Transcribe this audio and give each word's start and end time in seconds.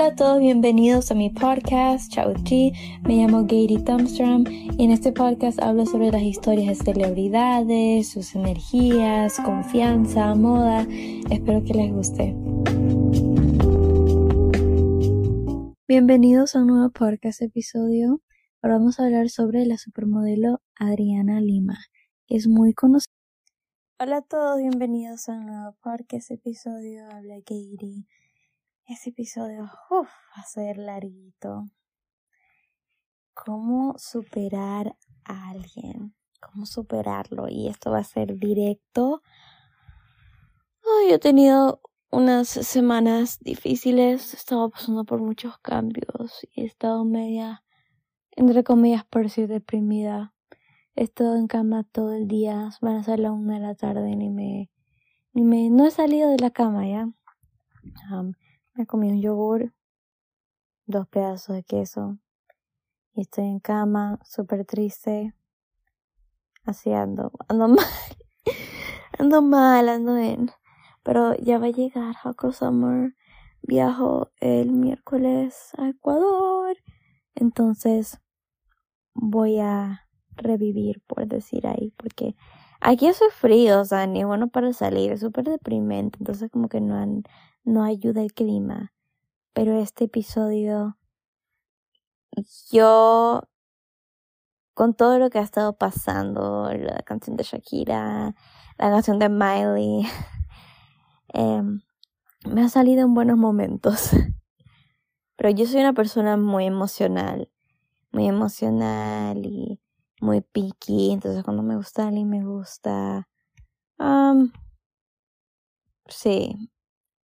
Hola 0.00 0.12
a 0.12 0.16
todos, 0.16 0.40
bienvenidos 0.40 1.10
a 1.10 1.14
mi 1.14 1.28
podcast, 1.28 2.10
Chao 2.10 2.32
Chi. 2.44 2.72
Me 3.02 3.16
llamo 3.16 3.42
Gary 3.42 3.76
Thumbstrom 3.84 4.44
y 4.48 4.82
en 4.82 4.92
este 4.92 5.12
podcast 5.12 5.60
hablo 5.60 5.84
sobre 5.84 6.10
las 6.10 6.22
historias 6.22 6.78
de 6.78 6.84
celebridades, 6.86 8.08
sus 8.08 8.34
energías, 8.34 9.38
confianza, 9.44 10.34
moda. 10.34 10.86
Espero 11.30 11.62
que 11.64 11.74
les 11.74 11.92
guste. 11.92 12.34
Bienvenidos 15.86 16.56
a 16.56 16.60
un 16.60 16.68
nuevo 16.68 16.88
podcast 16.92 17.42
episodio. 17.42 18.22
Ahora 18.62 18.78
vamos 18.78 18.98
a 18.98 19.04
hablar 19.04 19.28
sobre 19.28 19.66
la 19.66 19.76
supermodelo 19.76 20.62
Adriana 20.76 21.42
Lima, 21.42 21.76
que 22.26 22.36
es 22.36 22.48
muy 22.48 22.72
conocida. 22.72 23.12
Hola 23.98 24.16
a 24.16 24.22
todos, 24.22 24.56
bienvenidos 24.56 25.28
a 25.28 25.32
un 25.32 25.44
nuevo 25.44 25.76
podcast 25.82 26.30
episodio. 26.30 27.04
Habla 27.04 27.34
Gary. 27.44 28.06
Este 28.90 29.10
episodio 29.10 29.70
va 29.92 30.08
a 30.34 30.42
ser 30.42 30.76
larguito. 30.76 31.64
¿Cómo 33.34 33.94
superar 33.98 34.96
a 35.24 35.50
alguien? 35.50 36.16
¿Cómo 36.40 36.66
superarlo? 36.66 37.46
Y 37.48 37.68
esto 37.68 37.92
va 37.92 37.98
a 37.98 38.04
ser 38.04 38.36
directo. 38.36 39.22
yo 41.08 41.14
he 41.14 41.20
tenido 41.20 41.80
unas 42.10 42.48
semanas 42.48 43.38
difíciles. 43.38 44.34
He 44.34 44.36
estado 44.36 44.70
pasando 44.70 45.04
por 45.04 45.22
muchos 45.22 45.56
cambios 45.58 46.44
y 46.52 46.62
he 46.62 46.66
estado 46.66 47.04
media, 47.04 47.62
entre 48.32 48.64
comillas, 48.64 49.04
por 49.04 49.22
decir 49.22 49.46
deprimida. 49.46 50.34
He 50.96 51.04
estado 51.04 51.36
en 51.36 51.46
cama 51.46 51.84
todo 51.84 52.12
el 52.12 52.26
día. 52.26 52.70
Van 52.80 52.96
a 52.96 53.04
ser 53.04 53.20
la 53.20 53.30
una 53.30 53.54
de 53.54 53.60
la 53.60 53.76
tarde 53.76 54.16
ni 54.16 54.30
me, 54.30 54.68
ni 55.32 55.44
me, 55.44 55.70
no 55.70 55.86
he 55.86 55.92
salido 55.92 56.28
de 56.28 56.38
la 56.38 56.50
cama 56.50 56.88
ya. 56.88 57.08
Me 58.74 58.86
comí 58.86 59.10
un 59.10 59.20
yogur, 59.20 59.72
dos 60.86 61.08
pedazos 61.08 61.56
de 61.56 61.62
queso 61.62 62.18
y 63.14 63.22
estoy 63.22 63.46
en 63.46 63.60
cama, 63.60 64.18
súper 64.24 64.64
triste. 64.64 65.34
Así 66.64 66.92
ando, 66.92 67.32
mal, 67.48 67.76
ando 69.18 69.42
mal, 69.42 69.88
ando 69.88 70.16
en. 70.16 70.50
Pero 71.02 71.34
ya 71.36 71.58
va 71.58 71.66
a 71.66 71.70
llegar 71.70 72.14
Haco 72.22 72.52
Summer. 72.52 73.14
Viajo 73.62 74.30
el 74.40 74.72
miércoles 74.72 75.72
a 75.76 75.88
Ecuador. 75.88 76.76
Entonces 77.34 78.20
voy 79.14 79.58
a 79.58 80.08
revivir, 80.36 81.02
por 81.06 81.26
decir 81.26 81.66
ahí, 81.66 81.92
porque 81.96 82.36
aquí 82.80 83.06
hace 83.08 83.24
frío, 83.30 83.80
o 83.80 83.84
sea, 83.84 84.06
ni 84.06 84.24
bueno 84.24 84.48
para 84.48 84.72
salir, 84.72 85.12
es 85.12 85.20
súper 85.20 85.44
deprimente, 85.44 86.18
entonces 86.20 86.50
como 86.50 86.68
que 86.68 86.80
no 86.80 86.94
han, 86.96 87.24
no 87.64 87.84
ayuda 87.84 88.22
el 88.22 88.32
clima. 88.32 88.92
Pero 89.52 89.78
este 89.78 90.04
episodio, 90.04 90.96
yo, 92.70 93.42
con 94.74 94.94
todo 94.94 95.18
lo 95.18 95.30
que 95.30 95.38
ha 95.38 95.42
estado 95.42 95.76
pasando, 95.76 96.72
la 96.72 97.02
canción 97.02 97.36
de 97.36 97.44
Shakira, 97.44 98.34
la 98.78 98.90
canción 98.90 99.18
de 99.18 99.28
Miley, 99.28 100.06
em, 101.28 101.80
me 102.46 102.62
ha 102.62 102.68
salido 102.68 103.02
en 103.02 103.14
buenos 103.14 103.36
momentos. 103.36 104.10
Pero 105.36 105.50
yo 105.50 105.66
soy 105.66 105.80
una 105.80 105.94
persona 105.94 106.36
muy 106.36 106.66
emocional, 106.66 107.50
muy 108.12 108.28
emocional 108.28 109.44
y 109.44 109.80
muy 110.20 110.42
picky, 110.42 111.12
entonces 111.12 111.42
cuando 111.44 111.62
me 111.62 111.76
gusta 111.76 112.08
alguien 112.08 112.28
me 112.28 112.44
gusta. 112.44 113.26
Sí, 116.10 116.70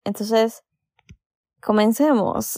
entonces, 0.04 0.64
comencemos. 1.62 2.58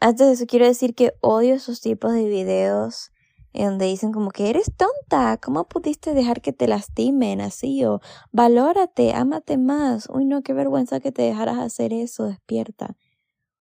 Antes 0.00 0.26
de 0.26 0.32
eso, 0.34 0.46
quiero 0.46 0.66
decir 0.66 0.94
que 0.94 1.14
odio 1.20 1.54
esos 1.54 1.80
tipos 1.80 2.12
de 2.12 2.28
videos 2.28 3.10
en 3.56 3.70
donde 3.70 3.86
dicen 3.86 4.12
como 4.12 4.30
que 4.30 4.50
eres 4.50 4.70
tonta, 4.76 5.38
¿cómo 5.38 5.66
pudiste 5.66 6.12
dejar 6.12 6.42
que 6.42 6.52
te 6.52 6.68
lastimen 6.68 7.40
así? 7.40 7.84
O 7.86 8.00
valórate, 8.30 9.14
ámate 9.14 9.56
más. 9.56 10.08
Uy, 10.10 10.26
no, 10.26 10.42
qué 10.42 10.52
vergüenza 10.52 11.00
que 11.00 11.10
te 11.10 11.22
dejaras 11.22 11.58
hacer 11.58 11.94
eso, 11.94 12.24
despierta. 12.24 12.96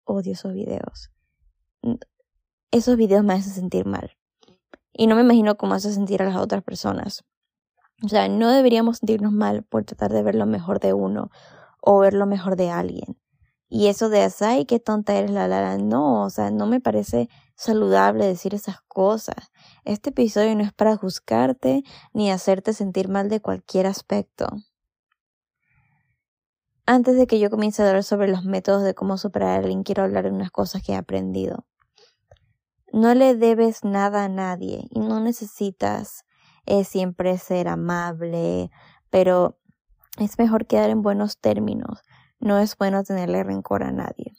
Odio 0.05 0.33
esos 0.33 0.53
videos. 0.53 1.11
Esos 2.71 2.99
videos 2.99 3.25
me 3.25 3.33
hacen 3.33 3.55
sentir 3.55 3.87
mal. 3.87 4.17
Y 4.93 5.07
no 5.07 5.15
me 5.15 5.23
imagino 5.23 5.57
cómo 5.57 5.75
hace 5.75 5.93
sentir 5.93 6.21
a 6.23 6.27
las 6.27 6.37
otras 6.37 6.63
personas. 6.63 7.25
O 8.05 8.09
sea, 8.09 8.29
no 8.29 8.51
deberíamos 8.51 8.99
sentirnos 8.99 9.33
mal 9.33 9.63
por 9.63 9.85
tratar 9.85 10.13
de 10.13 10.23
ver 10.23 10.35
lo 10.35 10.45
mejor 10.45 10.81
de 10.81 10.93
uno 10.93 11.31
o 11.81 11.99
ver 11.99 12.15
lo 12.15 12.27
mejor 12.27 12.57
de 12.57 12.71
alguien. 12.71 13.19
Y 13.71 13.89
eso 13.89 14.09
de, 14.09 14.27
ay, 14.41 14.65
qué 14.65 14.81
tonta 14.81 15.15
eres, 15.15 15.31
la, 15.31 15.47
la, 15.47 15.61
la, 15.61 15.77
no, 15.77 16.25
o 16.25 16.31
sea, 16.31 16.51
no 16.51 16.67
me 16.67 16.81
parece 16.81 17.29
saludable 17.55 18.27
decir 18.27 18.55
esas 18.55 18.81
cosas. 18.89 19.53
Este 19.85 20.11
episodio 20.11 20.55
no 20.57 20.63
es 20.63 20.73
para 20.73 20.97
juzgarte 20.97 21.83
ni 22.15 22.31
hacerte 22.31 22.73
sentir 22.73 23.09
mal 23.09 23.29
de 23.29 23.41
cualquier 23.41 23.87
aspecto. 23.87 24.47
Antes 26.87 27.19
de 27.19 27.27
que 27.27 27.39
yo 27.39 27.51
comience 27.51 27.83
a 27.83 27.89
hablar 27.89 28.05
sobre 28.05 28.29
los 28.29 28.45
métodos 28.45 28.83
de 28.83 28.95
cómo 28.95 29.19
superar 29.19 29.51
a 29.51 29.57
alguien, 29.57 29.83
quiero 29.83 30.05
hablar 30.05 30.25
de 30.25 30.31
unas 30.31 30.51
cosas 30.51 30.83
que 30.83 30.93
he 30.93 30.97
aprendido. 30.97 31.67
No 32.91 33.13
le 33.15 33.35
debes 33.37 33.85
nada 33.85 34.25
a 34.25 34.29
nadie 34.31 34.87
y 34.91 35.01
no 35.01 35.21
necesitas 35.21 36.25
eh, 36.65 36.85
siempre 36.85 37.37
ser 37.37 37.69
amable, 37.69 38.71
pero 39.11 39.59
es 40.19 40.39
mejor 40.39 40.67
quedar 40.67 40.91
en 40.91 41.03
buenos 41.03 41.39
términos. 41.39 42.03
No 42.41 42.59
es 42.59 42.77
bueno 42.77 43.03
tenerle 43.05 43.43
rencor 43.43 43.83
a 43.83 43.93
nadie. 43.93 44.35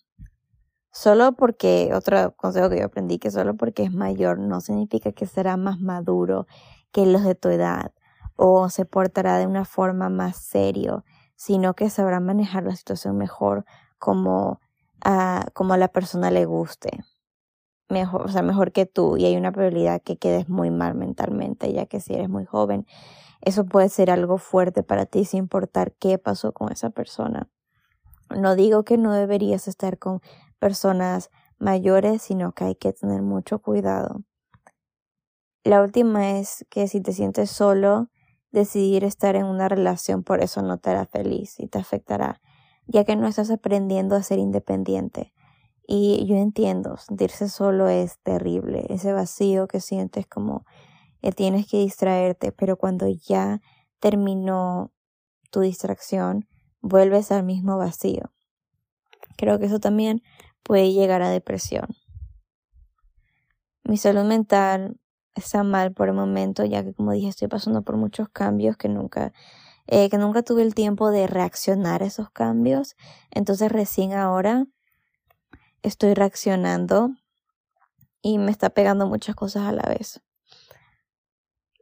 Solo 0.92 1.34
porque, 1.34 1.92
otro 1.94 2.36
consejo 2.36 2.70
que 2.70 2.80
yo 2.80 2.86
aprendí, 2.86 3.20
que 3.20 3.32
solo 3.32 3.56
porque 3.56 3.84
es 3.84 3.94
mayor 3.94 4.40
no 4.40 4.60
significa 4.60 5.12
que 5.12 5.28
será 5.28 5.56
más 5.56 5.80
maduro 5.80 6.48
que 6.92 7.06
los 7.06 7.24
de 7.24 7.36
tu 7.36 7.50
edad 7.50 7.94
o 8.36 8.70
se 8.70 8.86
portará 8.86 9.38
de 9.38 9.46
una 9.46 9.66
forma 9.66 10.10
más 10.10 10.38
serio, 10.38 11.04
sino 11.36 11.74
que 11.74 11.90
sabrá 11.90 12.20
manejar 12.20 12.64
la 12.64 12.76
situación 12.76 13.18
mejor 13.18 13.66
como 13.98 14.60
a, 15.02 15.46
como 15.54 15.74
a 15.74 15.78
la 15.78 15.90
persona 15.90 16.32
le 16.32 16.46
guste. 16.46 17.04
Mejor, 17.90 18.24
o 18.24 18.28
sea, 18.30 18.42
mejor 18.42 18.72
que 18.72 18.86
tú 18.86 19.18
y 19.18 19.26
hay 19.26 19.36
una 19.36 19.52
probabilidad 19.52 20.02
que 20.02 20.18
quedes 20.18 20.48
muy 20.48 20.72
mal 20.72 20.96
mentalmente, 20.96 21.72
ya 21.74 21.86
que 21.86 22.00
si 22.00 22.14
eres 22.14 22.30
muy 22.30 22.46
joven 22.46 22.86
eso 23.42 23.66
puede 23.66 23.90
ser 23.90 24.12
algo 24.12 24.38
fuerte 24.38 24.84
para 24.84 25.06
ti 25.06 25.26
sin 25.26 25.40
importar 25.40 25.94
qué 25.94 26.18
pasó 26.18 26.54
con 26.54 26.72
esa 26.72 26.90
persona. 26.90 27.50
No 28.30 28.56
digo 28.56 28.84
que 28.84 28.98
no 28.98 29.14
deberías 29.14 29.68
estar 29.68 29.98
con 29.98 30.22
personas 30.60 31.30
mayores, 31.58 32.22
sino 32.22 32.52
que 32.52 32.66
hay 32.66 32.76
que 32.76 32.94
tener 32.94 33.22
mucho 33.22 33.60
cuidado. 33.60 34.24
La 35.64 35.82
última 35.82 36.40
es 36.40 36.66
que 36.70 36.88
si 36.88 37.02
te 37.02 37.12
sientes 37.12 37.50
solo, 37.50 38.10
decidir 38.52 39.04
estar 39.04 39.36
en 39.36 39.46
una 39.46 39.70
relación 39.70 40.24
por 40.24 40.42
eso 40.42 40.62
no 40.62 40.78
te 40.78 40.90
hará 40.90 41.06
feliz 41.06 41.60
y 41.60 41.68
te 41.68 41.80
afectará, 41.80 42.42
ya 42.88 43.04
que 43.04 43.16
no 43.16 43.28
estás 43.28 43.52
aprendiendo 43.52 44.16
a 44.16 44.24
ser 44.24 44.40
independiente. 44.40 45.34
Y 45.86 46.26
yo 46.28 46.36
entiendo, 46.36 46.98
sentirse 46.98 47.50
solo 47.50 47.90
es 47.90 48.20
terrible, 48.20 48.86
ese 48.90 49.12
vacío 49.12 49.68
que 49.68 49.80
sientes 49.80 50.28
como 50.28 50.66
tienes 51.36 51.68
que 51.68 51.78
distraerte, 51.78 52.52
pero 52.52 52.78
cuando 52.78 53.08
ya 53.08 53.62
terminó 54.00 54.92
tu 55.52 55.62
distracción, 55.62 56.48
vuelves 56.82 57.32
al 57.32 57.44
mismo 57.44 57.78
vacío. 57.78 58.32
Creo 59.38 59.60
que 59.60 59.66
eso 59.66 59.80
también 59.80 60.22
puede 60.64 60.94
llegar 60.94 61.22
a 61.22 61.30
depresión. 61.30 61.88
Mi 63.84 63.98
salud 63.98 64.24
mental 64.24 64.98
está 65.36 65.64
mal 65.64 65.94
por 65.94 66.10
el 66.10 66.16
momento, 66.16 66.66
ya 66.66 66.84
que 66.84 66.94
como 66.94 67.12
dije, 67.12 67.30
estoy 67.30 67.48
pasando 67.48 67.82
por 67.82 67.98
muchos 67.98 68.30
cambios 68.30 68.78
que 68.78 68.90
nunca, 68.90 69.34
eh, 69.88 70.10
que 70.10 70.18
nunca 70.18 70.44
tuve 70.44 70.62
el 70.62 70.76
tiempo 70.76 71.12
de 71.12 71.28
reaccionar 71.28 72.04
a 72.04 72.06
esos 72.06 72.30
cambios. 72.30 72.96
Entonces 73.32 73.72
recién 73.72 74.14
ahora 74.14 74.68
estoy 75.82 76.14
reaccionando 76.14 77.12
y 78.22 78.38
me 78.38 78.52
está 78.52 78.70
pegando 78.70 79.08
muchas 79.08 79.36
cosas 79.36 79.64
a 79.64 79.72
la 79.72 79.84
vez 79.84 80.22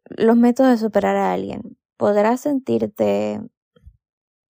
los 0.09 0.37
métodos 0.37 0.71
de 0.71 0.77
superar 0.77 1.15
a 1.15 1.33
alguien. 1.33 1.77
Podrás 1.97 2.41
sentirte 2.41 3.41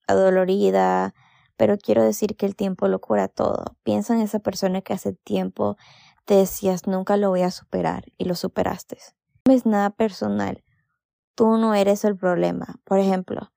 adolorida, 0.08 1.14
pero 1.58 1.78
quiero 1.78 2.04
decir 2.04 2.36
que 2.36 2.46
el 2.46 2.56
tiempo 2.56 2.88
lo 2.88 3.00
cura 3.00 3.28
todo. 3.28 3.78
Piensa 3.84 4.14
en 4.14 4.22
esa 4.22 4.40
persona 4.40 4.82
que 4.82 4.94
hace 4.94 5.14
tiempo 5.14 5.78
te 6.26 6.36
decías 6.36 6.88
nunca 6.88 7.16
lo 7.16 7.30
voy 7.30 7.42
a 7.42 7.52
superar 7.52 8.04
y 8.18 8.26
lo 8.26 8.36
superaste. 8.36 8.98
No 9.48 9.54
es 9.54 9.66
nada 9.66 9.92
personal. 9.92 10.64
Tú 11.36 11.58
no 11.58 11.74
eres 11.74 12.04
el 12.04 12.18
problema. 12.18 12.76
Por 12.84 13.00
ejemplo, 13.00 13.54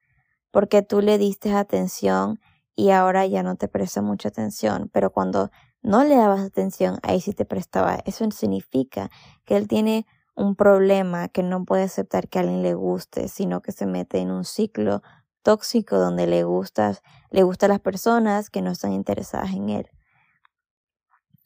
porque 0.53 0.83
tú 0.83 1.01
le 1.01 1.19
diste 1.19 1.53
atención 1.53 2.39
y 2.77 2.91
ahora 2.91 3.27
ya 3.27 3.43
no 3.43 3.57
te 3.57 3.69
presta 3.69 4.03
mucha 4.03 4.29
atención, 4.29 4.89
pero 4.93 5.11
cuando 5.11 5.51
no 5.83 6.05
le 6.05 6.17
dabas 6.17 6.41
atención, 6.41 6.99
ahí 7.03 7.21
sí 7.21 7.33
te 7.33 7.45
prestaba. 7.45 7.99
Eso 8.05 8.31
significa 8.31 9.11
que 9.45 9.57
él 9.57 9.67
tiene 9.67 10.07
un 10.35 10.57
problema 10.57 11.29
que 11.29 11.43
no 11.43 11.65
puede 11.65 11.83
aceptar 11.85 12.29
que 12.29 12.39
a 12.39 12.43
alguien 12.43 12.63
le 12.63 12.75
guste, 12.75 13.29
sino 13.29 13.63
que 13.63 13.73
se 13.73 13.87
mete 13.87 14.19
en 14.19 14.31
un 14.31 14.45
ciclo 14.45 15.03
tóxico 15.43 15.99
donde 15.99 16.27
le 16.27 16.45
gustas, 16.45 17.03
le 17.31 17.43
gustan 17.43 17.71
las 17.71 17.81
personas 17.81 18.51
que 18.51 18.63
no 18.63 18.71
están 18.71 18.93
interesadas 18.93 19.53
en 19.53 19.71
él. 19.71 19.89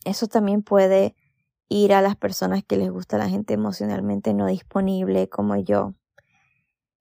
eso 0.05 0.27
también 0.27 0.63
puede 0.63 1.17
ir 1.69 1.95
a 1.95 2.03
las 2.03 2.17
personas 2.17 2.63
que 2.63 2.77
les 2.77 2.91
gusta 2.91 3.19
la 3.19 3.29
gente 3.29 3.55
emocionalmente 3.55 4.35
no 4.35 4.47
disponible 4.47 5.29
como 5.29 5.57
yo. 5.57 5.95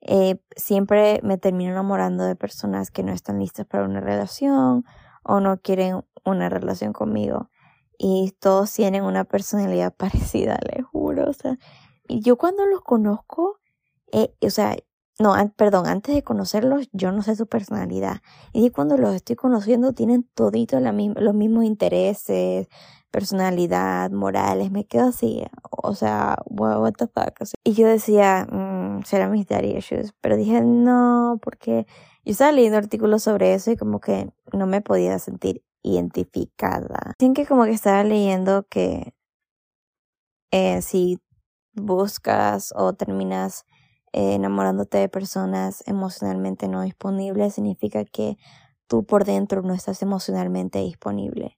Eh, 0.01 0.37
siempre 0.55 1.19
me 1.23 1.37
termino 1.37 1.71
enamorando 1.71 2.23
de 2.25 2.35
personas 2.35 2.91
que 2.91 3.03
no 3.03 3.13
están 3.13 3.39
listas 3.39 3.65
para 3.65 3.85
una 3.85 4.01
relación 4.01 4.85
o 5.23 5.39
no 5.39 5.61
quieren 5.61 6.03
una 6.25 6.49
relación 6.49 6.93
conmigo. 6.93 7.49
Y 7.97 8.35
todos 8.39 8.73
tienen 8.73 9.03
una 9.03 9.23
personalidad 9.23 9.93
parecida, 9.97 10.59
le 10.69 10.81
juro. 10.81 11.02
O 11.29 11.33
sea, 11.33 11.57
yo 12.07 12.37
cuando 12.37 12.65
los 12.65 12.81
conozco, 12.81 13.59
eh, 14.11 14.33
o 14.41 14.49
sea, 14.49 14.75
no, 15.19 15.35
perdón, 15.55 15.85
antes 15.87 16.15
de 16.15 16.23
conocerlos, 16.23 16.89
yo 16.91 17.11
no 17.11 17.21
sé 17.21 17.35
su 17.35 17.47
personalidad. 17.47 18.21
Y 18.51 18.71
cuando 18.71 18.97
los 18.97 19.13
estoy 19.13 19.35
conociendo, 19.35 19.93
tienen 19.93 20.27
todito 20.33 20.79
la 20.79 20.91
los 20.91 21.35
mismos 21.35 21.65
intereses, 21.65 22.67
personalidad, 23.11 24.09
morales. 24.11 24.71
Me 24.71 24.85
quedo 24.85 25.09
así, 25.09 25.43
o 25.69 25.93
sea, 25.93 26.37
what 26.47 26.93
the 26.93 27.07
fuck. 27.07 27.47
y 27.63 27.73
yo 27.73 27.87
decía, 27.87 28.47
mm, 28.51 29.03
será 29.03 29.29
mis 29.29 29.47
daddy 29.47 29.77
issues. 29.77 30.13
Pero 30.19 30.35
dije, 30.35 30.61
no, 30.61 31.39
porque 31.43 31.85
yo 32.25 32.31
estaba 32.31 32.51
leyendo 32.51 32.79
artículos 32.79 33.23
sobre 33.23 33.53
eso 33.53 33.71
y 33.71 33.77
como 33.77 33.99
que 33.99 34.31
no 34.51 34.65
me 34.65 34.81
podía 34.81 35.19
sentir 35.19 35.63
identificada. 35.83 37.13
Dicen 37.19 37.33
que 37.35 37.45
como 37.45 37.65
que 37.65 37.71
estaba 37.71 38.03
leyendo 38.03 38.65
que 38.67 39.13
eh, 40.53 40.83
si 40.83 41.19
buscas 41.73 42.73
o 42.75 42.93
terminas 42.93 43.65
eh, 44.11 44.35
enamorándote 44.35 44.99
de 44.99 45.09
personas 45.09 45.83
emocionalmente 45.87 46.67
no 46.67 46.83
disponibles, 46.83 47.55
significa 47.55 48.05
que 48.05 48.37
tú 48.85 49.03
por 49.03 49.25
dentro 49.25 49.63
no 49.63 49.73
estás 49.73 50.03
emocionalmente 50.03 50.77
disponible. 50.77 51.57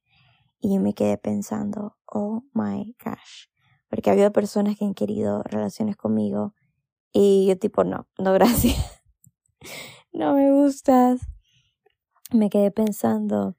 Y 0.62 0.74
yo 0.74 0.80
me 0.80 0.94
quedé 0.94 1.18
pensando, 1.18 1.98
oh 2.06 2.44
my 2.54 2.96
gosh, 3.04 3.50
porque 3.90 4.10
ha 4.10 4.14
habido 4.14 4.32
personas 4.32 4.78
que 4.78 4.86
han 4.86 4.94
querido 4.94 5.44
relaciones 5.44 5.98
conmigo 5.98 6.54
y 7.12 7.48
yo 7.48 7.60
tipo, 7.60 7.84
no, 7.84 8.08
no 8.18 8.32
gracias, 8.34 9.02
no 10.14 10.36
me 10.36 10.54
gustas. 10.54 11.20
Me 12.32 12.50
quedé 12.50 12.72
pensando 12.72 13.58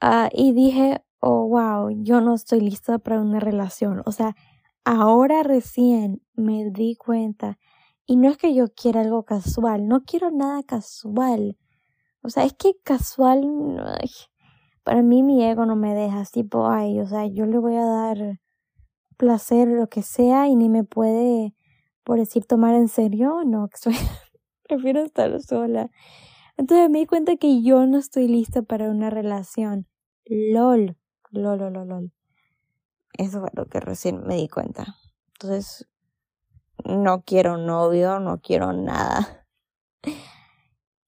ah, 0.00 0.30
y 0.32 0.52
dije, 0.52 1.02
oh 1.20 1.46
wow, 1.48 1.90
yo 1.90 2.20
no 2.20 2.34
estoy 2.34 2.60
lista 2.60 2.98
para 2.98 3.20
una 3.20 3.40
relación. 3.40 4.02
O 4.06 4.12
sea, 4.12 4.36
ahora 4.84 5.42
recién 5.42 6.22
me 6.34 6.70
di 6.70 6.96
cuenta 6.96 7.58
y 8.06 8.16
no 8.16 8.28
es 8.30 8.38
que 8.38 8.54
yo 8.54 8.68
quiera 8.74 9.02
algo 9.02 9.24
casual, 9.24 9.88
no 9.88 10.02
quiero 10.04 10.30
nada 10.30 10.62
casual. 10.62 11.56
O 12.22 12.30
sea, 12.30 12.44
es 12.44 12.54
que 12.54 12.74
casual, 12.84 13.42
para 14.84 15.02
mí 15.02 15.22
mi 15.22 15.44
ego 15.44 15.66
no 15.66 15.76
me 15.76 15.94
deja, 15.94 16.24
tipo, 16.26 16.68
ay, 16.68 17.00
o 17.00 17.06
sea, 17.06 17.26
yo 17.26 17.46
le 17.46 17.58
voy 17.58 17.76
a 17.76 17.84
dar 17.84 18.40
placer, 19.18 19.68
lo 19.68 19.88
que 19.88 20.02
sea, 20.02 20.48
y 20.48 20.56
ni 20.56 20.68
me 20.68 20.84
puede, 20.84 21.54
por 22.04 22.18
decir, 22.18 22.44
tomar 22.46 22.74
en 22.76 22.88
serio, 22.88 23.42
no, 23.46 23.68
prefiero 24.68 25.00
estar 25.02 25.40
sola. 25.42 25.90
Entonces 26.58 26.90
me 26.90 27.00
di 27.00 27.06
cuenta 27.06 27.36
que 27.38 27.62
yo 27.62 27.86
no 27.86 27.98
estoy 27.98 28.28
lista 28.28 28.62
para 28.62 28.90
una 28.90 29.10
relación. 29.10 29.88
LOL, 30.26 30.97
lol. 31.30 32.12
Eso 33.14 33.40
fue 33.40 33.50
lo 33.52 33.66
que 33.66 33.80
recién 33.80 34.26
me 34.26 34.36
di 34.36 34.48
cuenta. 34.48 34.96
Entonces, 35.32 35.88
no 36.84 37.22
quiero 37.22 37.56
novio, 37.56 38.20
no 38.20 38.40
quiero 38.40 38.72
nada. 38.72 39.46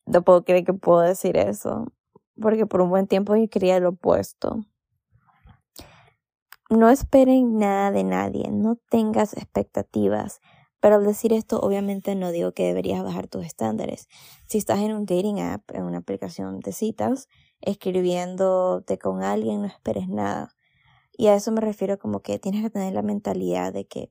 No 0.06 0.22
puedo 0.22 0.44
creer 0.44 0.64
que 0.64 0.72
puedo 0.72 1.00
decir 1.00 1.36
eso, 1.36 1.86
porque 2.40 2.66
por 2.66 2.80
un 2.80 2.90
buen 2.90 3.06
tiempo 3.06 3.36
yo 3.36 3.48
quería 3.48 3.78
lo 3.78 3.90
opuesto. 3.90 4.66
No 6.68 6.88
esperen 6.88 7.58
nada 7.58 7.90
de 7.90 8.04
nadie, 8.04 8.50
no 8.50 8.76
tengas 8.90 9.34
expectativas. 9.34 10.40
Pero 10.80 10.96
al 10.96 11.04
decir 11.04 11.32
esto, 11.32 11.60
obviamente 11.60 12.14
no 12.14 12.32
digo 12.32 12.52
que 12.52 12.64
deberías 12.64 13.02
bajar 13.02 13.28
tus 13.28 13.44
estándares. 13.44 14.08
Si 14.46 14.58
estás 14.58 14.78
en 14.78 14.94
un 14.94 15.04
dating 15.04 15.40
app, 15.40 15.70
en 15.72 15.84
una 15.84 15.98
aplicación 15.98 16.60
de 16.60 16.72
citas, 16.72 17.28
escribiéndote 17.60 18.98
con 18.98 19.22
alguien, 19.22 19.62
no 19.62 19.66
esperes 19.66 20.08
nada. 20.08 20.54
Y 21.12 21.26
a 21.26 21.34
eso 21.34 21.52
me 21.52 21.60
refiero 21.60 21.98
como 21.98 22.20
que 22.20 22.38
tienes 22.38 22.62
que 22.62 22.70
tener 22.70 22.94
la 22.94 23.02
mentalidad 23.02 23.72
de 23.72 23.86
que, 23.86 24.10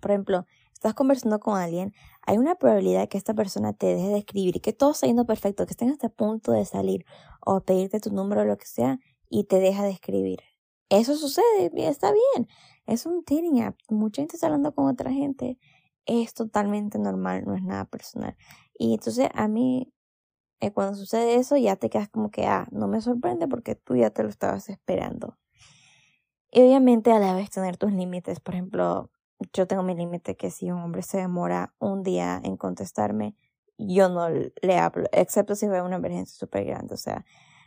por 0.00 0.10
ejemplo, 0.10 0.46
estás 0.72 0.94
conversando 0.94 1.40
con 1.40 1.56
alguien, 1.56 1.92
hay 2.26 2.38
una 2.38 2.56
probabilidad 2.56 3.08
que 3.08 3.18
esta 3.18 3.34
persona 3.34 3.72
te 3.72 3.86
deje 3.86 4.08
de 4.08 4.18
escribir 4.18 4.60
que 4.60 4.72
todo 4.72 4.92
está 4.92 5.06
yendo 5.06 5.26
perfecto, 5.26 5.66
que 5.66 5.72
estén 5.72 5.90
hasta 5.90 6.08
punto 6.08 6.52
de 6.52 6.64
salir 6.64 7.04
o 7.44 7.60
pedirte 7.60 8.00
tu 8.00 8.10
número 8.10 8.42
o 8.42 8.44
lo 8.44 8.56
que 8.56 8.66
sea 8.66 8.98
y 9.28 9.44
te 9.44 9.60
deja 9.60 9.84
de 9.84 9.90
escribir. 9.90 10.40
Eso 10.88 11.16
sucede, 11.16 11.70
está 11.88 12.12
bien. 12.12 12.48
Es 12.86 13.06
un 13.06 13.20
dating 13.20 13.62
app. 13.62 13.78
Mucha 13.88 14.22
gente 14.22 14.36
está 14.36 14.48
hablando 14.48 14.74
con 14.74 14.88
otra 14.88 15.10
gente. 15.10 15.58
Es 16.04 16.34
totalmente 16.34 16.98
normal, 16.98 17.44
no 17.46 17.54
es 17.54 17.62
nada 17.62 17.84
personal. 17.86 18.36
Y 18.78 18.94
entonces 18.94 19.28
a 19.34 19.48
mí, 19.48 19.92
eh, 20.62 20.72
cuando 20.72 20.94
sucede 20.96 21.34
eso, 21.34 21.56
ya 21.56 21.74
te 21.76 21.90
quedas 21.90 22.08
como 22.08 22.30
que, 22.30 22.46
ah, 22.46 22.68
no 22.70 22.86
me 22.86 23.00
sorprende 23.00 23.48
porque 23.48 23.74
tú 23.74 23.96
ya 23.96 24.10
te 24.10 24.22
lo 24.22 24.28
estabas 24.28 24.68
esperando. 24.68 25.36
Y 26.52 26.62
obviamente 26.62 27.10
a 27.12 27.18
la 27.18 27.34
vez 27.34 27.50
tener 27.50 27.76
tus 27.76 27.92
límites. 27.92 28.38
Por 28.38 28.54
ejemplo, 28.54 29.10
yo 29.52 29.66
tengo 29.66 29.82
mi 29.82 29.96
límite 29.96 30.36
que 30.36 30.50
si 30.50 30.70
un 30.70 30.78
hombre 30.78 31.02
se 31.02 31.18
demora 31.18 31.74
un 31.80 32.04
día 32.04 32.40
en 32.44 32.56
contestarme, 32.56 33.34
yo 33.76 34.08
no 34.08 34.28
le 34.28 34.78
hablo, 34.78 35.08
excepto 35.12 35.56
si 35.56 35.66
fue 35.66 35.82
una 35.82 35.96
emergencia 35.96 36.38
súper 36.38 36.64
grande, 36.64 36.94
o 36.94 36.98
sea, 36.98 37.24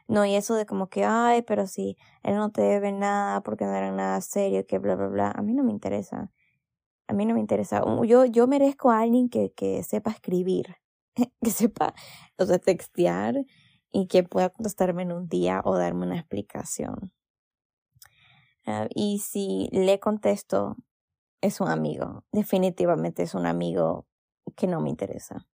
no, 0.07 0.24
y 0.25 0.36
eso 0.36 0.56
de 0.56 0.65
como 0.65 0.88
que, 0.88 1.03
ay, 1.03 1.42
pero 1.42 1.68
si 1.68 1.97
él 2.24 2.36
no 2.36 2.51
te 2.51 2.62
debe 2.62 2.92
nada 2.94 3.42
porque 3.42 3.65
no 3.65 3.74
era 3.74 3.92
nada 3.92 4.21
serio, 4.21 4.65
que 4.65 4.80
bla, 4.80 4.95
bla, 4.95 5.07
bla, 5.07 5.31
a 5.31 5.42
mí 5.42 5.53
no 5.53 5.63
me 5.63 5.71
interesa. 5.71 6.31
A 7.07 7.13
mí 7.13 7.25
no 7.25 7.33
me 7.36 7.39
interesa. 7.42 7.83
Yo, 8.06 8.25
yo 8.25 8.47
merezco 8.47 8.92
a 8.92 9.01
alguien 9.01 9.30
que, 9.30 9.51
que 9.53 9.83
sepa 9.83 10.12
escribir, 10.12 10.77
que 11.41 11.50
sepa, 11.50 11.94
o 12.38 12.45
sea, 12.45 12.59
textear 12.59 13.35
y 13.91 14.07
que 14.07 14.23
pueda 14.23 14.50
contestarme 14.50 15.03
en 15.03 15.12
un 15.12 15.27
día 15.27 15.62
o 15.63 15.77
darme 15.77 16.06
una 16.06 16.19
explicación. 16.19 17.13
Ah, 18.65 18.88
y 18.94 19.19
si 19.19 19.69
le 19.71 20.00
contesto 20.00 20.75
es 21.41 21.62
un 21.62 21.69
amigo. 21.69 22.25
Definitivamente 22.31 23.23
es 23.23 23.35
un 23.35 23.45
amigo 23.45 24.07
que 24.56 24.67
no 24.67 24.81
me 24.81 24.89
interesa. 24.89 25.47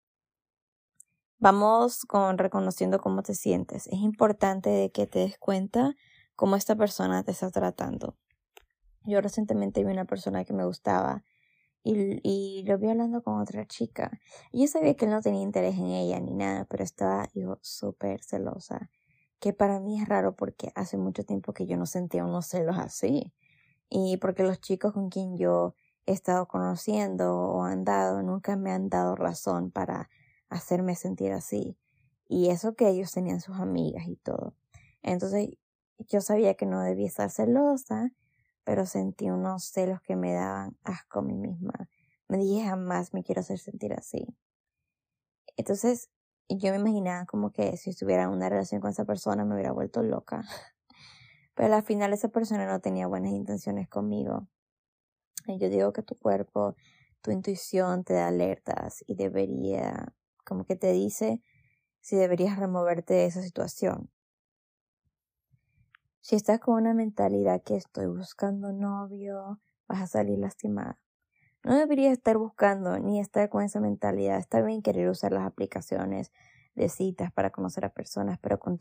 Vamos 1.38 2.06
con 2.06 2.38
reconociendo 2.38 3.00
cómo 3.00 3.24
te 3.24 3.34
sientes. 3.34 3.88
Es 3.88 4.00
importante 4.00 4.70
de 4.70 4.92
que 4.92 5.08
te 5.08 5.20
des 5.20 5.38
cuenta 5.38 5.96
cómo 6.36 6.56
esta 6.56 6.76
persona 6.76 7.24
te 7.24 7.32
está 7.32 7.50
tratando. 7.52 8.16
Yo 9.04 9.20
recientemente 9.22 9.84
vi 9.84 9.92
una 9.92 10.06
persona 10.06 10.46
que 10.46 10.54
me 10.54 10.66
gustaba 10.66 11.24
y, 11.84 12.20
y 12.24 12.64
lo 12.64 12.78
vi 12.78 12.90
hablando 12.90 13.24
con 13.24 13.40
otra 13.40 13.66
chica. 13.66 14.20
Yo 14.52 14.68
sabía 14.68 14.96
que 14.96 15.06
él 15.06 15.12
no 15.12 15.22
tenía 15.22 15.42
interés 15.42 15.78
en 15.78 15.88
ella 15.88 16.20
ni 16.20 16.34
nada, 16.34 16.66
pero 16.66 16.84
estaba 16.84 17.28
yo 17.34 17.60
súper 17.62 18.24
celosa. 18.24 18.90
Que 19.40 19.54
para 19.54 19.80
mí 19.80 20.00
es 20.02 20.08
raro 20.08 20.36
porque 20.36 20.72
hace 20.76 20.98
mucho 20.98 21.24
tiempo 21.24 21.54
que 21.54 21.66
yo 21.66 21.78
no 21.78 21.86
sentía 21.86 22.24
unos 22.26 22.46
celos 22.48 22.78
así 22.78 23.34
y 23.94 24.18
porque 24.18 24.44
los 24.44 24.62
chicos 24.62 24.94
con 24.94 25.10
quien 25.10 25.38
yo 25.38 25.76
he 26.06 26.14
estado 26.14 26.48
conociendo 26.48 27.36
o 27.36 27.64
andado 27.64 28.24
nunca 28.24 28.56
me 28.56 28.72
han 28.72 28.88
dado 28.88 29.16
razón 29.18 29.70
para 29.70 30.10
hacerme 30.50 30.96
sentir 30.96 31.34
así. 31.34 31.78
Y 32.30 32.50
eso 32.50 32.74
que 32.74 32.88
ellos 32.88 33.12
tenían 33.12 33.42
sus 33.42 33.58
amigas 33.60 34.08
y 34.08 34.16
todo. 34.16 34.56
Entonces 35.02 35.50
yo 36.08 36.22
sabía 36.22 36.54
que 36.54 36.66
no 36.66 36.82
debía 36.82 37.06
estar 37.06 37.30
celosa, 37.30 38.14
pero 38.64 38.86
sentí 38.86 39.30
unos 39.30 39.66
celos 39.66 40.02
que 40.02 40.16
me 40.16 40.34
daban 40.34 40.78
asco 40.84 41.20
a 41.20 41.22
mí 41.24 41.34
misma. 41.34 41.90
Me 42.28 42.38
dije 42.38 42.66
jamás 42.66 43.14
me 43.14 43.24
quiero 43.24 43.42
hacer 43.42 43.60
sentir 43.60 43.94
así. 43.94 44.26
Entonces 45.58 46.10
yo 46.50 46.72
me 46.72 46.80
imaginaba 46.80 47.26
como 47.26 47.52
que 47.52 47.78
si 47.78 47.90
estuviera 47.90 48.24
en 48.24 48.30
una 48.30 48.50
relación 48.50 48.82
con 48.82 48.92
esa 48.92 49.06
persona 49.06 49.46
me 49.46 49.56
hubiera 49.56 49.72
vuelto 49.72 50.04
loca. 50.04 50.42
Pero 51.56 51.76
al 51.76 51.84
final 51.84 52.14
esa 52.14 52.30
persona 52.30 52.66
no 52.66 52.80
tenía 52.80 53.08
buenas 53.08 53.32
intenciones 53.32 53.88
conmigo. 53.90 54.48
Y 55.48 55.60
yo 55.60 55.70
digo 55.70 55.92
que 55.94 56.04
tu 56.04 56.18
cuerpo, 56.18 56.76
tu 57.22 57.32
intuición 57.32 58.04
te 58.04 58.14
da 58.14 58.28
alertas 58.28 59.04
y 59.08 59.16
debería, 59.16 60.14
como 60.46 60.66
que 60.66 60.76
te 60.76 60.92
dice 60.92 61.42
si 62.00 62.16
deberías 62.16 62.58
removerte 62.58 63.14
de 63.14 63.26
esa 63.26 63.42
situación. 63.42 64.10
Si 66.22 66.36
estás 66.36 66.60
con 66.60 66.76
una 66.76 66.94
mentalidad 66.94 67.64
que 67.64 67.76
estoy 67.76 68.06
buscando 68.06 68.72
novio, 68.72 69.60
vas 69.88 70.02
a 70.04 70.08
salir 70.08 70.38
lastimada. 70.38 71.00
No 71.64 71.76
deberías 71.76 72.14
estar 72.14 72.38
buscando 72.38 73.00
ni 73.00 73.20
estar 73.20 73.50
con 73.50 73.64
esa 73.64 73.80
mentalidad. 73.80 74.38
Está 74.38 74.62
bien 74.62 74.84
querer 74.84 75.10
usar 75.10 75.32
las 75.32 75.48
aplicaciones 75.48 76.32
de 76.76 76.90
citas 76.90 77.32
para 77.32 77.50
conocer 77.50 77.86
a 77.86 77.90
personas, 77.90 78.38
pero 78.40 78.60
con, 78.60 78.78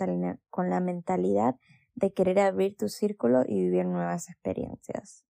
con 0.50 0.68
la 0.68 0.80
mentalidad 0.80 1.56
de 1.94 2.12
querer 2.12 2.40
abrir 2.40 2.76
tu 2.76 2.90
círculo 2.90 3.42
y 3.46 3.64
vivir 3.64 3.86
nuevas 3.86 4.28
experiencias. 4.28 5.24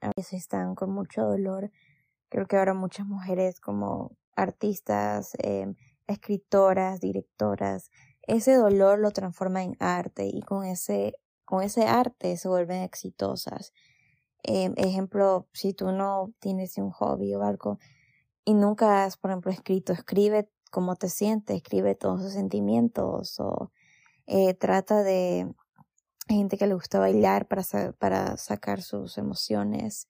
A 0.00 0.10
veces 0.16 0.40
están 0.40 0.74
con 0.74 0.90
mucho 0.90 1.22
dolor. 1.22 1.70
Creo 2.28 2.46
que 2.46 2.56
ahora 2.56 2.74
muchas 2.74 3.06
mujeres 3.06 3.60
como 3.60 4.16
artistas, 4.34 5.36
em, 5.38 5.76
escritoras, 6.08 7.00
directoras, 7.00 7.90
ese 8.22 8.54
dolor 8.54 8.98
lo 8.98 9.10
transforma 9.10 9.62
en 9.62 9.76
arte 9.80 10.26
y 10.26 10.42
con 10.42 10.64
ese 10.64 11.14
con 11.50 11.64
ese 11.64 11.82
arte 11.82 12.36
se 12.36 12.48
vuelven 12.48 12.82
exitosas. 12.82 13.72
Eh, 14.44 14.72
ejemplo, 14.76 15.48
si 15.52 15.74
tú 15.74 15.90
no 15.90 16.32
tienes 16.38 16.78
un 16.78 16.92
hobby 16.92 17.34
o 17.34 17.42
algo 17.42 17.80
y 18.44 18.54
nunca 18.54 19.04
has, 19.04 19.16
por 19.16 19.32
ejemplo, 19.32 19.50
escrito, 19.50 19.92
escribe 19.92 20.48
cómo 20.70 20.94
te 20.94 21.08
sientes, 21.08 21.56
escribe 21.56 21.96
todos 21.96 22.22
sus 22.22 22.32
sentimientos 22.32 23.40
o 23.40 23.72
eh, 24.26 24.54
trata 24.54 25.02
de 25.02 25.52
gente 26.28 26.56
que 26.56 26.68
le 26.68 26.74
gusta 26.74 27.00
bailar 27.00 27.48
para, 27.48 27.64
para 27.98 28.36
sacar 28.36 28.80
sus 28.80 29.18
emociones. 29.18 30.08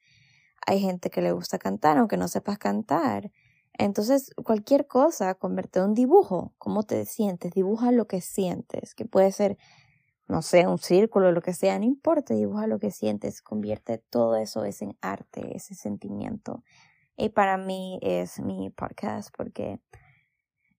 Hay 0.67 0.81
gente 0.81 1.09
que 1.09 1.23
le 1.23 1.33
gusta 1.33 1.59
cantar, 1.59 1.97
aunque 1.97 2.19
no 2.19 2.29
sepas 2.29 2.59
cantar. 2.59 3.33
Entonces, 3.81 4.35
cualquier 4.45 4.87
cosa, 4.87 5.35
convierte 5.37 5.79
en 5.79 5.87
un 5.87 5.95
dibujo. 5.95 6.53
¿Cómo 6.59 6.83
te 6.83 7.07
sientes? 7.07 7.55
Dibuja 7.55 7.93
lo 7.93 8.07
que 8.07 8.21
sientes, 8.21 8.95
que 8.95 9.07
puede 9.07 9.33
ser, 9.33 9.57
no 10.29 10.43
sé, 10.43 10.67
un 10.67 10.77
círculo, 10.77 11.33
lo 11.33 11.41
que 11.41 11.55
sea, 11.55 11.79
no 11.79 11.87
importa, 11.87 12.35
dibuja 12.35 12.67
lo 12.67 12.79
que 12.79 12.91
sientes, 12.91 13.41
convierte 13.41 13.97
todo 13.97 14.37
eso 14.37 14.65
es 14.65 14.83
en 14.83 14.99
arte, 15.01 15.57
ese 15.57 15.75
sentimiento. 15.75 16.63
Y 17.17 17.31
para 17.31 17.57
mí 17.57 17.99
es 18.03 18.39
mi 18.39 18.69
podcast 18.69 19.35
porque 19.35 19.81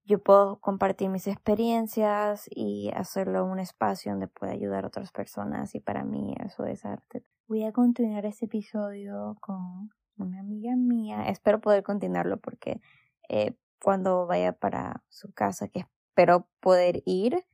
yo 0.04 0.22
puedo 0.22 0.60
compartir 0.60 1.10
mis 1.10 1.26
experiencias 1.26 2.48
y 2.52 2.92
hacerlo 2.94 3.46
un 3.46 3.58
espacio 3.58 4.12
donde 4.12 4.28
pueda 4.28 4.52
ayudar 4.52 4.84
a 4.84 4.90
otras 4.90 5.12
personas 5.12 5.74
y 5.74 5.80
para 5.80 6.04
mí 6.04 6.36
eso 6.46 6.66
es 6.66 6.86
arte. 6.86 7.24
Voy 7.48 7.64
a 7.64 7.72
continuar 7.72 8.28
este 8.28 8.46
episodio 8.46 9.38
con 9.42 9.90
una 10.22 10.40
amiga 10.40 10.76
mía. 10.76 11.24
Espero 11.28 11.60
poder 11.60 11.84
continuarlo 11.84 12.38
porque 12.38 12.82
eh, 13.30 13.56
cuando 13.82 14.28
vaya 14.28 14.54
para 14.54 15.04
su 15.10 15.34
casa, 15.34 15.68
que 15.68 15.80
espero 15.80 16.48
poder 16.60 17.02
ir, 17.06 17.46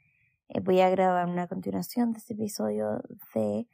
eh, 0.50 0.60
voy 0.60 0.82
a 0.82 0.90
grabar 0.90 1.28
una 1.28 1.48
continuación 1.48 2.12
de 2.12 2.20
este 2.20 2.34
episodio 2.34 3.02
de 3.34 3.68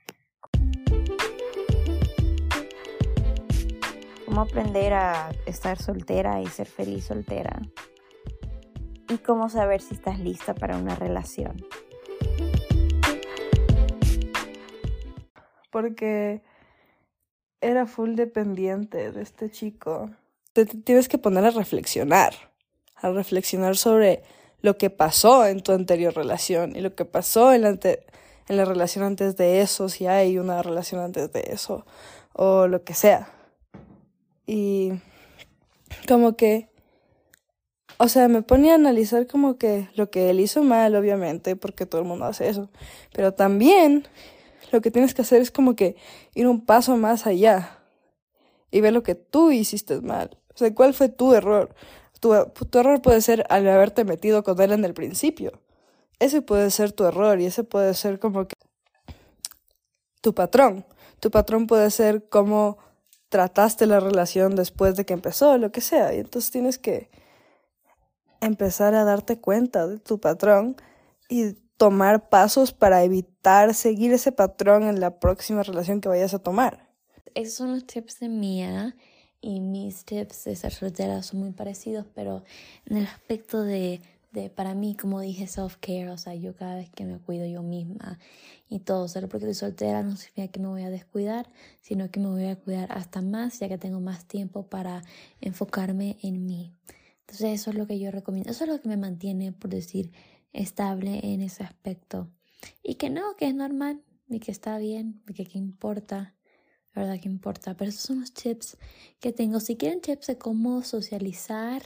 cómo 4.25 4.41
aprender 4.41 4.93
a 4.93 5.31
estar 5.45 5.77
soltera 5.77 6.41
y 6.41 6.47
ser 6.47 6.67
feliz 6.67 7.05
soltera. 7.05 7.61
Y 9.09 9.17
cómo 9.17 9.49
saber 9.49 9.81
si 9.81 9.93
estás 9.93 10.19
lista 10.19 10.55
para 10.55 10.77
una 10.77 10.95
relación. 10.95 11.57
Porque 15.71 16.41
era 17.63 17.85
full 17.85 18.15
dependiente 18.15 19.11
de 19.11 19.21
este 19.21 19.49
chico. 19.49 20.11
Te, 20.53 20.65
tienes 20.65 21.07
que 21.07 21.17
poner 21.17 21.45
a 21.45 21.51
reflexionar, 21.51 22.33
a 22.95 23.09
reflexionar 23.09 23.77
sobre 23.77 24.23
lo 24.61 24.77
que 24.77 24.89
pasó 24.89 25.45
en 25.45 25.61
tu 25.61 25.71
anterior 25.71 26.13
relación 26.15 26.75
y 26.75 26.81
lo 26.81 26.95
que 26.95 27.05
pasó 27.05 27.53
en 27.53 27.63
la, 27.63 27.69
en 27.69 28.57
la 28.57 28.65
relación 28.65 29.03
antes 29.03 29.35
de 29.35 29.61
eso, 29.61 29.89
si 29.89 30.07
hay 30.07 30.37
una 30.37 30.61
relación 30.61 31.01
antes 31.01 31.31
de 31.31 31.45
eso, 31.49 31.85
o 32.33 32.67
lo 32.67 32.83
que 32.83 32.93
sea. 32.93 33.29
Y 34.45 34.93
como 36.07 36.35
que, 36.35 36.69
o 37.97 38.07
sea, 38.07 38.27
me 38.27 38.41
ponía 38.41 38.73
a 38.73 38.75
analizar 38.75 39.27
como 39.27 39.57
que 39.57 39.89
lo 39.95 40.09
que 40.09 40.29
él 40.29 40.39
hizo 40.39 40.63
mal, 40.63 40.95
obviamente, 40.95 41.55
porque 41.55 41.85
todo 41.85 42.01
el 42.01 42.07
mundo 42.07 42.25
hace 42.25 42.49
eso, 42.49 42.69
pero 43.13 43.33
también 43.33 44.07
lo 44.73 44.81
que 44.81 44.89
tienes 44.89 45.13
que 45.13 45.21
hacer 45.21 45.41
es 45.41 45.51
como 45.51 45.75
que 45.75 45.95
ir 46.33 46.47
un 46.47 46.65
paso 46.65 46.97
más 46.97 47.27
allá 47.27 47.79
y 48.71 48.81
ver 48.81 48.91
lo 48.91 49.03
que 49.03 49.13
tú 49.13 49.51
hiciste 49.51 50.01
mal. 50.01 50.39
O 50.53 50.57
sea, 50.57 50.73
¿cuál 50.73 50.95
fue 50.95 51.09
tu 51.09 51.35
error? 51.35 51.75
Tu, 52.19 52.33
error 52.33 53.01
puede 53.01 53.21
ser 53.21 53.45
al 53.49 53.67
haberte 53.69 54.03
metido 54.03 54.43
con 54.43 54.59
él 54.59 54.71
en 54.71 54.83
el 54.83 54.95
principio. 54.95 55.61
Ese 56.19 56.41
puede 56.41 56.71
ser 56.71 56.91
tu 56.91 57.05
error 57.05 57.39
y 57.39 57.45
ese 57.45 57.63
puede 57.63 57.93
ser 57.93 58.17
como 58.17 58.47
que 58.47 58.55
tu 60.21 60.33
patrón. 60.33 60.85
Tu 61.19 61.29
patrón 61.29 61.67
puede 61.67 61.91
ser 61.91 62.27
cómo 62.27 62.79
trataste 63.29 63.85
la 63.85 63.99
relación 63.99 64.55
después 64.55 64.95
de 64.95 65.05
que 65.05 65.13
empezó, 65.13 65.55
lo 65.59 65.71
que 65.71 65.81
sea. 65.81 66.15
Y 66.15 66.19
entonces 66.19 66.49
tienes 66.49 66.79
que 66.79 67.11
empezar 68.41 68.95
a 68.95 69.03
darte 69.03 69.39
cuenta 69.39 69.85
de 69.85 69.99
tu 69.99 70.19
patrón 70.19 70.77
y 71.29 71.62
tomar 71.83 72.29
pasos 72.29 72.71
para 72.71 73.03
evitar 73.03 73.73
seguir 73.73 74.13
ese 74.13 74.31
patrón 74.31 74.83
en 74.83 75.01
la 75.01 75.19
próxima 75.19 75.63
relación 75.63 75.99
que 75.99 76.07
vayas 76.07 76.33
a 76.33 76.39
tomar. 76.39 76.87
Esos 77.35 77.55
son 77.55 77.73
los 77.73 77.85
tips 77.85 78.21
de 78.21 78.29
Mía 78.29 78.95
y 79.41 79.59
mis 79.59 80.05
tips 80.05 80.45
de 80.45 80.55
ser 80.55 80.71
soltera 80.71 81.21
son 81.23 81.41
muy 81.41 81.51
parecidos, 81.51 82.05
pero 82.15 82.45
en 82.85 82.95
el 82.95 83.05
aspecto 83.05 83.63
de, 83.63 83.99
de 84.31 84.49
para 84.49 84.75
mí, 84.75 84.95
como 84.95 85.19
dije, 85.19 85.45
self-care, 85.45 86.09
o 86.09 86.17
sea, 86.17 86.35
yo 86.35 86.55
cada 86.55 86.75
vez 86.75 86.89
que 86.89 87.03
me 87.03 87.17
cuido 87.19 87.45
yo 87.47 87.63
misma 87.63 88.17
y 88.69 88.79
todo, 88.79 89.09
solo 89.09 89.27
porque 89.27 89.49
estoy 89.49 89.67
soltera 89.67 90.03
no 90.03 90.15
significa 90.15 90.47
que 90.47 90.61
me 90.61 90.69
voy 90.69 90.83
a 90.83 90.89
descuidar, 90.89 91.49
sino 91.81 92.09
que 92.11 92.21
me 92.21 92.29
voy 92.29 92.45
a 92.45 92.55
cuidar 92.55 92.93
hasta 92.93 93.21
más, 93.21 93.59
ya 93.59 93.67
que 93.67 93.77
tengo 93.77 93.99
más 93.99 94.23
tiempo 94.23 94.67
para 94.67 95.03
enfocarme 95.41 96.15
en 96.21 96.45
mí. 96.45 96.71
Entonces 97.27 97.59
eso 97.59 97.71
es 97.71 97.75
lo 97.75 97.87
que 97.87 97.99
yo 97.99 98.09
recomiendo, 98.09 98.51
eso 98.51 98.63
es 98.63 98.69
lo 98.69 98.79
que 98.79 98.87
me 98.87 98.95
mantiene, 98.95 99.51
por 99.51 99.69
decir, 99.69 100.11
estable 100.53 101.19
en 101.23 101.41
ese 101.41 101.63
aspecto. 101.63 102.29
Y 102.81 102.95
que 102.95 103.09
no, 103.09 103.35
que 103.35 103.47
es 103.47 103.55
normal, 103.55 104.01
y 104.29 104.39
que 104.39 104.51
está 104.51 104.77
bien, 104.77 105.21
y 105.27 105.33
que 105.33 105.45
qué 105.45 105.57
importa, 105.57 106.35
verdad 106.95 107.19
que 107.19 107.27
importa. 107.27 107.75
Pero 107.75 107.89
esos 107.89 108.03
son 108.03 108.21
los 108.21 108.33
tips 108.33 108.77
que 109.19 109.33
tengo. 109.33 109.59
Si 109.59 109.75
quieren 109.75 110.01
tips 110.01 110.27
de 110.27 110.37
cómo 110.37 110.81
socializar, 110.83 111.83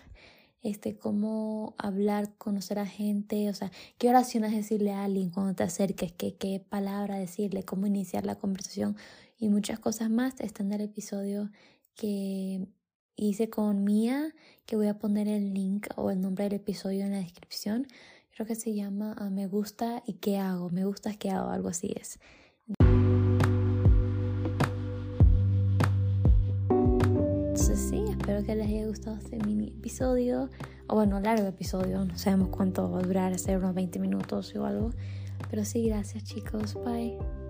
este, 0.61 0.97
cómo 0.97 1.75
hablar, 1.77 2.33
conocer 2.37 2.79
a 2.79 2.85
gente, 2.85 3.49
o 3.49 3.53
sea, 3.53 3.71
qué 3.97 4.09
oraciones 4.09 4.51
decirle 4.51 4.91
a 4.91 5.05
alguien 5.05 5.29
cuando 5.29 5.55
te 5.55 5.63
acerques, 5.63 6.11
qué, 6.11 6.35
qué 6.35 6.59
palabra 6.59 7.17
decirle, 7.17 7.63
cómo 7.63 7.87
iniciar 7.87 8.25
la 8.25 8.35
conversación 8.35 8.97
y 9.37 9.49
muchas 9.49 9.79
cosas 9.79 10.09
más, 10.09 10.39
están 10.39 10.67
en 10.67 10.81
el 10.81 10.87
episodio 10.87 11.51
que 11.95 12.67
hice 13.15 13.49
con 13.49 13.83
Mía, 13.83 14.33
que 14.65 14.75
voy 14.75 14.87
a 14.87 14.99
poner 14.99 15.27
el 15.27 15.53
link 15.53 15.87
o 15.95 16.11
el 16.11 16.21
nombre 16.21 16.45
del 16.45 16.53
episodio 16.53 17.05
en 17.05 17.11
la 17.11 17.19
descripción 17.19 17.87
creo 18.37 18.45
que 18.45 18.55
se 18.55 18.75
llama 18.75 19.15
ah, 19.17 19.31
Me 19.31 19.47
gusta 19.47 20.03
y 20.05 20.13
qué 20.13 20.37
hago, 20.37 20.69
me 20.69 20.85
gusta 20.85 21.15
qué 21.15 21.31
hago, 21.31 21.49
algo 21.49 21.69
así 21.69 21.91
es. 21.99 22.19
Entonces 26.69 27.79
sí, 27.79 28.05
espero 28.07 28.43
que 28.43 28.55
les 28.55 28.67
haya 28.67 28.85
gustado 28.85 29.17
este 29.17 29.39
mini 29.43 29.69
episodio, 29.69 30.51
o 30.85 30.93
bueno, 30.93 31.19
largo 31.19 31.47
episodio, 31.47 32.05
no 32.05 32.15
sabemos 32.19 32.49
cuánto 32.49 32.91
va 32.91 32.99
a 32.99 33.01
durar, 33.01 33.39
ser 33.39 33.57
unos 33.57 33.73
20 33.73 33.97
minutos 33.97 34.55
o 34.55 34.65
algo, 34.67 34.91
pero 35.49 35.65
sí, 35.65 35.87
gracias 35.89 36.23
chicos, 36.23 36.75
bye. 36.85 37.46